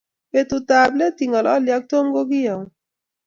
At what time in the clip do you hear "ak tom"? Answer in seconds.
1.77-2.05